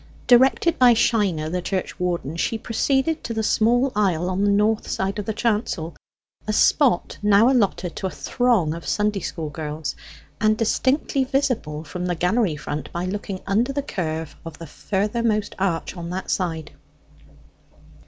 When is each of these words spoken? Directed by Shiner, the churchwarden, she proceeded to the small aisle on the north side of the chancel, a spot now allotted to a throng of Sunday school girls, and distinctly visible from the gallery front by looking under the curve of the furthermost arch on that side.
Directed 0.25 0.79
by 0.79 0.95
Shiner, 0.95 1.47
the 1.47 1.61
churchwarden, 1.61 2.35
she 2.35 2.57
proceeded 2.57 3.23
to 3.23 3.35
the 3.35 3.43
small 3.43 3.91
aisle 3.95 4.31
on 4.31 4.43
the 4.43 4.49
north 4.49 4.87
side 4.87 5.19
of 5.19 5.25
the 5.25 5.31
chancel, 5.31 5.95
a 6.47 6.53
spot 6.53 7.19
now 7.21 7.51
allotted 7.51 7.95
to 7.97 8.07
a 8.07 8.09
throng 8.09 8.73
of 8.73 8.87
Sunday 8.87 9.19
school 9.19 9.51
girls, 9.51 9.95
and 10.39 10.57
distinctly 10.57 11.23
visible 11.23 11.83
from 11.83 12.07
the 12.07 12.15
gallery 12.15 12.55
front 12.55 12.91
by 12.91 13.05
looking 13.05 13.41
under 13.45 13.71
the 13.71 13.83
curve 13.83 14.35
of 14.43 14.57
the 14.57 14.65
furthermost 14.65 15.53
arch 15.59 15.95
on 15.95 16.09
that 16.09 16.31
side. 16.31 16.71